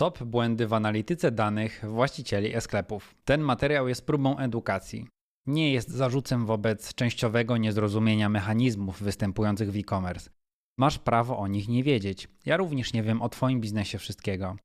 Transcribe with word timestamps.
Top 0.00 0.22
błędy 0.22 0.66
w 0.66 0.72
analityce 0.72 1.30
danych 1.30 1.84
właścicieli 1.88 2.56
e-sklepów. 2.56 3.14
Ten 3.24 3.40
materiał 3.40 3.88
jest 3.88 4.06
próbą 4.06 4.38
edukacji. 4.38 5.06
Nie 5.46 5.72
jest 5.72 5.88
zarzutem 5.88 6.46
wobec 6.46 6.94
częściowego 6.94 7.56
niezrozumienia 7.56 8.28
mechanizmów 8.28 9.02
występujących 9.02 9.72
w 9.72 9.76
e-commerce. 9.76 10.30
Masz 10.78 10.98
prawo 10.98 11.38
o 11.38 11.48
nich 11.48 11.68
nie 11.68 11.82
wiedzieć. 11.84 12.28
Ja 12.46 12.56
również 12.56 12.92
nie 12.92 13.02
wiem 13.02 13.22
o 13.22 13.28
Twoim 13.28 13.60
biznesie 13.60 13.98
wszystkiego. 13.98 14.56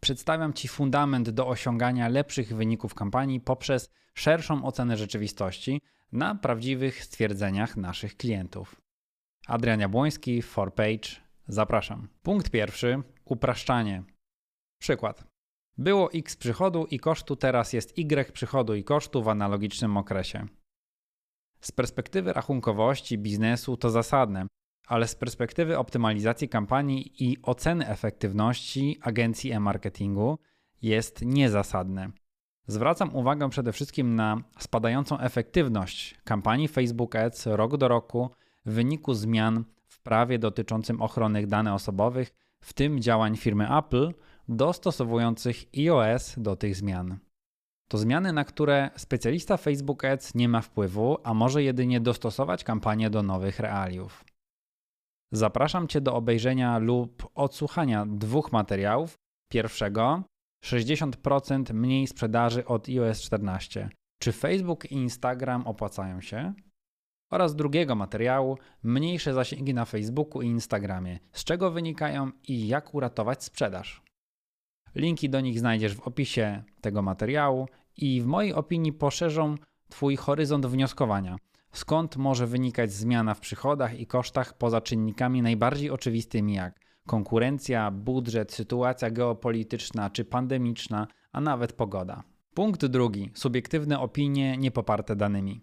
Przedstawiam 0.00 0.52
Ci 0.52 0.68
fundament 0.68 1.30
do 1.30 1.48
osiągania 1.48 2.08
lepszych 2.08 2.56
wyników 2.56 2.94
kampanii 2.94 3.40
poprzez 3.40 3.90
szerszą 4.14 4.64
ocenę 4.64 4.96
rzeczywistości 4.96 5.80
na 6.12 6.34
prawdziwych 6.34 7.04
stwierdzeniach 7.04 7.76
naszych 7.76 8.16
klientów. 8.16 8.80
Adrian 9.46 9.80
Jabłoński, 9.80 10.42
4Page. 10.42 11.16
Zapraszam. 11.48 12.08
Punkt 12.22 12.50
pierwszy: 12.50 13.02
upraszczanie. 13.24 14.13
Przykład. 14.84 15.24
Było 15.78 16.12
x 16.12 16.36
przychodu 16.36 16.86
i 16.90 16.98
kosztu, 16.98 17.36
teraz 17.36 17.72
jest 17.72 17.98
y 17.98 18.32
przychodu 18.32 18.74
i 18.74 18.84
kosztu 18.84 19.22
w 19.22 19.28
analogicznym 19.28 19.96
okresie. 19.96 20.46
Z 21.60 21.72
perspektywy 21.72 22.32
rachunkowości 22.32 23.18
biznesu 23.18 23.76
to 23.76 23.90
zasadne, 23.90 24.46
ale 24.86 25.08
z 25.08 25.14
perspektywy 25.14 25.78
optymalizacji 25.78 26.48
kampanii 26.48 27.24
i 27.24 27.42
oceny 27.42 27.88
efektywności 27.88 28.98
agencji 29.02 29.52
e-marketingu 29.52 30.38
jest 30.82 31.22
niezasadne. 31.22 32.10
Zwracam 32.66 33.16
uwagę 33.16 33.50
przede 33.50 33.72
wszystkim 33.72 34.14
na 34.14 34.42
spadającą 34.58 35.18
efektywność 35.18 36.20
kampanii 36.24 36.68
Facebook 36.68 37.16
Ads 37.16 37.46
rok 37.46 37.76
do 37.76 37.88
roku 37.88 38.30
w 38.66 38.72
wyniku 38.72 39.14
zmian 39.14 39.64
w 39.86 40.02
prawie 40.02 40.38
dotyczącym 40.38 41.02
ochrony 41.02 41.46
danych 41.46 41.74
osobowych, 41.74 42.34
w 42.60 42.72
tym 42.72 43.00
działań 43.00 43.36
firmy 43.36 43.78
Apple 43.78 44.14
dostosowujących 44.48 45.64
iOS 45.78 46.34
do 46.38 46.56
tych 46.56 46.76
zmian. 46.76 47.18
To 47.88 47.98
zmiany, 47.98 48.32
na 48.32 48.44
które 48.44 48.90
specjalista 48.96 49.56
Facebook 49.56 50.04
Ads 50.04 50.34
nie 50.34 50.48
ma 50.48 50.60
wpływu, 50.60 51.18
a 51.24 51.34
może 51.34 51.62
jedynie 51.62 52.00
dostosować 52.00 52.64
kampanię 52.64 53.10
do 53.10 53.22
nowych 53.22 53.60
realiów. 53.60 54.24
Zapraszam 55.32 55.88
Cię 55.88 56.00
do 56.00 56.14
obejrzenia 56.14 56.78
lub 56.78 57.30
odsłuchania 57.34 58.06
dwóch 58.06 58.52
materiałów. 58.52 59.14
Pierwszego 59.50 60.22
60% 60.64 61.74
mniej 61.74 62.06
sprzedaży 62.06 62.64
od 62.64 62.88
iOS 62.88 63.20
14. 63.20 63.88
Czy 64.22 64.32
Facebook 64.32 64.84
i 64.84 64.94
Instagram 64.94 65.66
opłacają 65.66 66.20
się? 66.20 66.52
Oraz 67.32 67.56
drugiego 67.56 67.94
materiału 67.94 68.58
mniejsze 68.82 69.34
zasięgi 69.34 69.74
na 69.74 69.84
Facebooku 69.84 70.42
i 70.42 70.46
Instagramie. 70.46 71.18
Z 71.32 71.44
czego 71.44 71.70
wynikają 71.70 72.30
i 72.48 72.68
jak 72.68 72.94
uratować 72.94 73.44
sprzedaż? 73.44 74.03
Linki 74.94 75.30
do 75.30 75.40
nich 75.40 75.58
znajdziesz 75.58 75.94
w 75.94 76.00
opisie 76.00 76.62
tego 76.80 77.02
materiału 77.02 77.68
i 77.96 78.22
w 78.22 78.26
mojej 78.26 78.54
opinii 78.54 78.92
poszerzą 78.92 79.54
Twój 79.88 80.16
horyzont 80.16 80.66
wnioskowania. 80.66 81.36
Skąd 81.72 82.16
może 82.16 82.46
wynikać 82.46 82.92
zmiana 82.92 83.34
w 83.34 83.40
przychodach 83.40 84.00
i 84.00 84.06
kosztach 84.06 84.58
poza 84.58 84.80
czynnikami 84.80 85.42
najbardziej 85.42 85.90
oczywistymi 85.90 86.54
jak 86.54 86.80
konkurencja, 87.06 87.90
budżet, 87.90 88.52
sytuacja 88.52 89.10
geopolityczna 89.10 90.10
czy 90.10 90.24
pandemiczna, 90.24 91.06
a 91.32 91.40
nawet 91.40 91.72
pogoda. 91.72 92.22
Punkt 92.54 92.86
drugi: 92.86 93.30
subiektywne 93.34 94.00
opinie 94.00 94.56
niepoparte 94.56 95.16
danymi. 95.16 95.60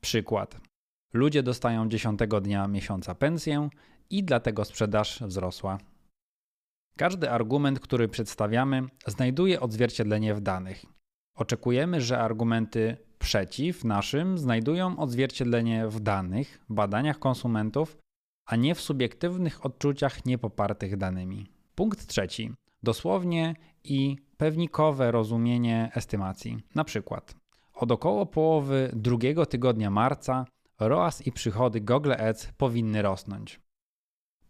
Przykład. 0.00 0.60
Ludzie 1.12 1.42
dostają 1.42 1.88
10 1.88 2.20
dnia 2.42 2.68
miesiąca 2.68 3.14
pensję 3.14 3.68
i 4.10 4.24
dlatego 4.24 4.64
sprzedaż 4.64 5.22
wzrosła. 5.22 5.78
Każdy 6.96 7.30
argument, 7.30 7.80
który 7.80 8.08
przedstawiamy, 8.08 8.82
znajduje 9.06 9.60
odzwierciedlenie 9.60 10.34
w 10.34 10.40
danych. 10.40 10.84
Oczekujemy, 11.34 12.00
że 12.00 12.18
argumenty 12.18 12.96
przeciw 13.18 13.84
naszym 13.84 14.38
znajdują 14.38 14.98
odzwierciedlenie 14.98 15.88
w 15.88 16.00
danych, 16.00 16.60
badaniach 16.68 17.18
konsumentów, 17.18 17.96
a 18.46 18.56
nie 18.56 18.74
w 18.74 18.80
subiektywnych 18.80 19.66
odczuciach 19.66 20.24
niepopartych 20.24 20.96
danymi. 20.96 21.46
Punkt 21.74 22.06
trzeci. 22.06 22.52
Dosłownie 22.82 23.54
i 23.84 24.16
pewnikowe 24.36 25.10
rozumienie 25.10 25.90
estymacji. 25.94 26.58
Na 26.74 26.84
przykład 26.84 27.34
od 27.74 27.92
około 27.92 28.26
połowy 28.26 28.90
drugiego 28.92 29.46
tygodnia 29.46 29.90
marca 29.90 30.44
ROAS 30.80 31.26
i 31.26 31.32
przychody 31.32 31.80
Google 31.80 32.12
Ads 32.12 32.52
powinny 32.56 33.02
rosnąć. 33.02 33.60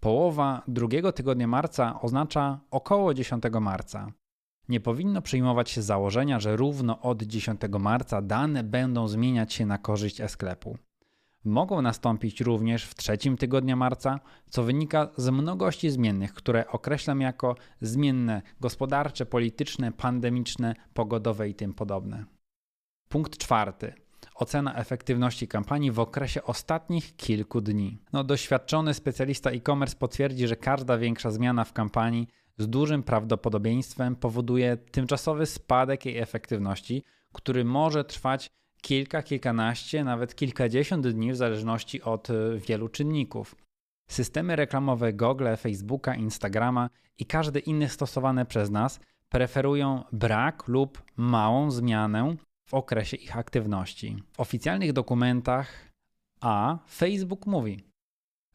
Połowa 0.00 0.62
drugiego 0.69 1.12
tygodnia 1.12 1.47
marca 1.47 2.00
oznacza 2.00 2.61
około 2.71 3.15
10 3.15 3.44
marca. 3.61 4.12
Nie 4.69 4.81
powinno 4.81 5.22
przyjmować 5.22 5.71
się 5.71 5.83
założenia, 5.83 6.41
że 6.41 6.56
równo 6.56 7.00
od 7.00 7.22
10 7.22 7.61
marca 7.81 8.22
dane 8.22 8.65
będą 8.65 9.09
zmieniać 9.09 9.53
się 9.53 9.66
na 9.66 9.78
korzyść 9.78 10.21
e-sklepu. 10.21 10.78
Mogą 11.44 11.83
nastąpić 11.83 12.41
również 12.41 12.84
w 12.84 12.94
trzecim 12.94 13.37
tygodniu 13.37 13.77
marca, 13.77 14.21
co 14.50 14.62
wynika 14.62 15.09
z 15.16 15.31
mnogości 15.31 15.91
zmiennych, 15.91 16.34
które 16.34 16.69
określam 16.69 17.21
jako 17.21 17.56
zmienne 17.81 18.43
gospodarcze, 18.60 19.27
polityczne, 19.27 19.93
pandemiczne, 19.93 20.75
pogodowe 20.94 21.49
i 21.49 21.55
tym 21.55 21.75
podobne. 21.75 22.25
Punkt 23.09 23.39
czwarty 23.39 23.93
ocena 24.41 24.75
efektywności 24.75 25.49
kampanii 25.49 25.91
w 25.91 26.01
okresie 26.01 26.43
ostatnich 26.43 27.17
kilku 27.17 27.61
dni. 27.61 27.99
No, 28.12 28.25
doświadczony 28.25 28.95
specjalista 28.95 29.51
e-commerce 29.51 29.97
potwierdzi, 29.97 30.49
że 30.49 30.56
każda 30.56 30.99
większa 30.99 31.31
zmiana 31.31 31.65
w 31.65 31.73
kampanii 31.73 32.28
z 32.59 32.69
dużym 32.69 33.03
prawdopodobieństwem 33.03 34.17
powoduje 34.17 34.77
tymczasowy 34.77 35.47
spadek 35.47 36.06
jej 36.06 36.19
efektywności, 36.19 37.05
który 37.33 37.65
może 37.65 38.05
trwać 38.05 38.51
kilka, 38.83 39.23
kilkanaście, 39.23 40.05
nawet 40.05 40.34
kilkadziesiąt 40.34 41.09
dni 41.09 41.33
w 41.33 41.37
zależności 41.37 42.03
od 42.03 42.31
e, 42.31 42.34
wielu 42.59 42.89
czynników. 42.89 43.57
Systemy 44.11 44.57
reklamowe 44.57 45.12
Google, 45.12 45.49
Facebooka, 45.57 46.15
Instagrama 46.15 46.91
i 47.19 47.27
każde 47.27 47.59
inne 47.59 47.89
stosowane 47.89 48.47
przez 48.47 48.71
nas 48.71 49.01
preferują 49.28 50.05
brak 50.12 50.69
lub 50.69 51.03
małą 51.17 51.71
zmianę 51.71 52.37
w 52.70 52.75
okresie 52.75 53.16
ich 53.16 53.36
aktywności. 53.36 54.16
W 54.32 54.41
oficjalnych 54.41 54.92
dokumentach 54.92 55.92
A 56.41 56.78
Facebook 56.88 57.47
mówi: 57.47 57.81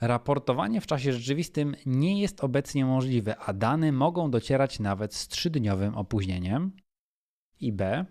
Raportowanie 0.01 0.81
w 0.81 0.87
czasie 0.87 1.13
rzeczywistym 1.13 1.75
nie 1.85 2.21
jest 2.21 2.43
obecnie 2.43 2.85
możliwe, 2.85 3.37
a 3.37 3.53
dane 3.53 3.91
mogą 3.91 4.31
docierać 4.31 4.79
nawet 4.79 5.15
z 5.15 5.27
trzydniowym 5.27 5.95
opóźnieniem. 5.95 6.71
I 7.59 7.73
B. 7.73 8.05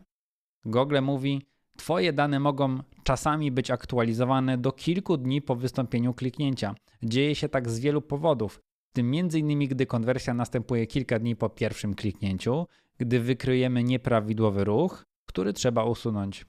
Google 0.65 1.01
mówi: 1.03 1.43
Twoje 1.77 2.13
dane 2.13 2.41
mogą 2.41 2.79
czasami 3.05 3.51
być 3.53 3.71
aktualizowane 3.71 4.59
do 4.59 4.73
kilku 4.73 5.17
dni 5.17 5.43
po 5.43 5.57
wystąpieniu 5.57 6.15
kliknięcia. 6.15 6.75
Dzieje 7.03 7.35
się 7.35 7.49
tak 7.49 7.71
z 7.71 7.81
wielu 7.81 8.03
powodów, 8.03 8.61
w 8.91 8.93
tym 8.93 9.13
m.in. 9.15 9.69
gdy 9.69 9.87
konwersja 9.87 10.35
następuje 10.35 10.87
kilka 10.87 11.19
dni 11.19 11.37
po 11.37 11.49
pierwszym 11.49 11.95
kliknięciu, 11.95 12.67
gdy 12.99 13.21
wykryjemy 13.21 13.85
nieprawidłowy 13.85 14.65
ruch, 14.65 15.05
który 15.35 15.53
trzeba 15.53 15.85
usunąć. 15.85 16.47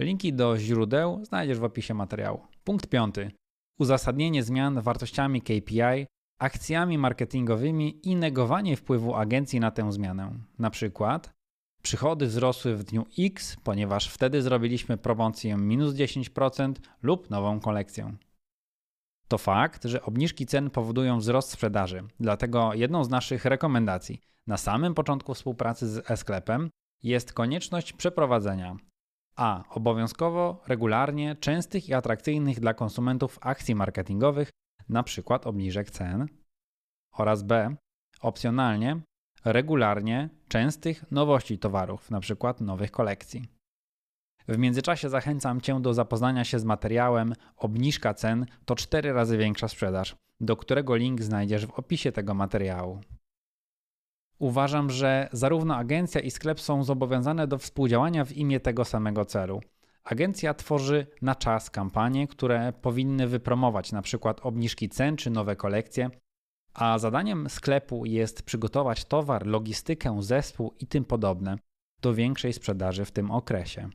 Linki 0.00 0.32
do 0.32 0.58
źródeł 0.58 1.24
znajdziesz 1.24 1.58
w 1.58 1.64
opisie 1.64 1.94
materiału. 1.94 2.40
Punkt 2.64 2.86
piąty. 2.86 3.30
Uzasadnienie 3.78 4.42
zmian 4.42 4.80
wartościami 4.80 5.42
KPI, 5.42 6.06
akcjami 6.38 6.98
marketingowymi 6.98 8.08
i 8.08 8.16
negowanie 8.16 8.76
wpływu 8.76 9.14
agencji 9.14 9.60
na 9.60 9.70
tę 9.70 9.92
zmianę. 9.92 10.32
Na 10.58 10.70
przykład 10.70 11.30
przychody 11.82 12.26
wzrosły 12.26 12.76
w 12.76 12.84
dniu 12.84 13.06
X, 13.18 13.56
ponieważ 13.64 14.08
wtedy 14.08 14.42
zrobiliśmy 14.42 14.96
promocję 14.98 15.56
minus 15.56 15.94
10% 15.94 16.74
lub 17.02 17.30
nową 17.30 17.60
kolekcję. 17.60 18.16
To 19.28 19.38
fakt, 19.38 19.84
że 19.84 20.02
obniżki 20.02 20.46
cen 20.46 20.70
powodują 20.70 21.18
wzrost 21.18 21.50
sprzedaży, 21.50 22.02
dlatego 22.20 22.74
jedną 22.74 23.04
z 23.04 23.08
naszych 23.10 23.44
rekomendacji 23.44 24.20
na 24.46 24.56
samym 24.56 24.94
początku 24.94 25.34
współpracy 25.34 25.88
z 25.88 26.10
e-sklepem 26.10 26.70
jest 27.02 27.32
konieczność 27.32 27.92
przeprowadzenia 27.92 28.76
a. 29.36 29.64
Obowiązkowo, 29.70 30.62
regularnie, 30.66 31.36
częstych 31.36 31.88
i 31.88 31.94
atrakcyjnych 31.94 32.60
dla 32.60 32.74
konsumentów 32.74 33.38
akcji 33.40 33.74
marketingowych, 33.74 34.50
np. 34.90 35.38
obniżek 35.44 35.90
cen, 35.90 36.26
oraz 37.12 37.42
b. 37.42 37.76
Opcjonalnie, 38.20 39.00
regularnie, 39.44 40.28
częstych 40.48 41.10
nowości 41.10 41.58
towarów, 41.58 42.12
np. 42.12 42.54
nowych 42.60 42.90
kolekcji. 42.90 43.48
W 44.48 44.58
międzyczasie 44.58 45.08
zachęcam 45.08 45.60
Cię 45.60 45.80
do 45.80 45.94
zapoznania 45.94 46.44
się 46.44 46.58
z 46.58 46.64
materiałem 46.64 47.32
Obniżka 47.56 48.14
cen 48.14 48.46
to 48.64 48.74
4 48.74 49.12
razy 49.12 49.38
większa 49.38 49.68
sprzedaż, 49.68 50.16
do 50.40 50.56
którego 50.56 50.96
link 50.96 51.22
znajdziesz 51.22 51.66
w 51.66 51.70
opisie 51.70 52.12
tego 52.12 52.34
materiału. 52.34 53.00
Uważam, 54.38 54.90
że 54.90 55.28
zarówno 55.32 55.76
agencja 55.76 56.20
i 56.20 56.30
sklep 56.30 56.60
są 56.60 56.84
zobowiązane 56.84 57.46
do 57.46 57.58
współdziałania 57.58 58.24
w 58.24 58.32
imię 58.32 58.60
tego 58.60 58.84
samego 58.84 59.24
celu. 59.24 59.60
Agencja 60.04 60.54
tworzy 60.54 61.06
na 61.22 61.34
czas 61.34 61.70
kampanie, 61.70 62.28
które 62.28 62.72
powinny 62.72 63.26
wypromować 63.28 63.92
np. 63.92 64.34
obniżki 64.42 64.88
cen 64.88 65.16
czy 65.16 65.30
nowe 65.30 65.56
kolekcje. 65.56 66.10
A 66.74 66.98
zadaniem 66.98 67.50
sklepu 67.50 68.06
jest 68.06 68.42
przygotować 68.42 69.04
towar, 69.04 69.46
logistykę, 69.46 70.22
zespół 70.22 70.74
i 70.80 70.86
tym 70.86 71.04
podobne 71.04 71.56
do 72.00 72.14
większej 72.14 72.52
sprzedaży 72.52 73.04
w 73.04 73.10
tym 73.10 73.30
okresie. 73.30 73.90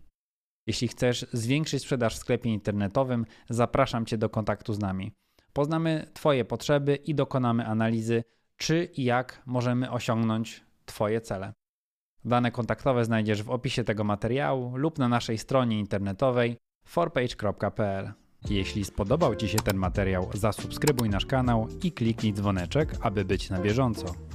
Jeśli 0.68 0.88
chcesz 0.88 1.26
zwiększyć 1.34 1.82
sprzedaż 1.82 2.16
w 2.16 2.20
sklepie 2.20 2.50
internetowym, 2.50 3.26
zapraszam 3.50 4.06
Cię 4.06 4.18
do 4.18 4.30
kontaktu 4.30 4.74
z 4.74 4.80
nami. 4.80 5.12
Poznamy 5.54 6.12
Twoje 6.14 6.46
potrzeby 6.46 6.96
i 6.96 7.16
dokonamy 7.16 7.66
analizy, 7.66 8.24
czy 8.58 8.90
i 8.98 9.04
jak 9.04 9.42
możemy 9.46 9.92
osiągnąć 9.92 10.64
Twoje 10.86 11.22
cele. 11.22 11.54
Dane 12.26 12.52
kontaktowe 12.52 13.06
znajdziesz 13.06 13.44
w 13.44 13.50
opisie 13.50 13.84
tego 13.84 14.04
materiału 14.04 14.78
lub 14.78 15.00
na 15.00 15.08
naszej 15.08 15.38
stronie 15.38 15.80
internetowej 15.80 16.58
forpage.pl. 16.86 18.14
Jeśli 18.50 18.86
spodobał 18.86 19.36
Ci 19.36 19.48
się 19.48 19.58
ten 19.58 19.78
materiał, 19.78 20.30
zasubskrybuj 20.34 21.10
nasz 21.10 21.26
kanał 21.26 21.68
i 21.84 21.92
kliknij 21.92 22.34
dzwoneczek, 22.34 22.96
aby 23.02 23.26
być 23.26 23.50
na 23.50 23.60
bieżąco. 23.60 24.27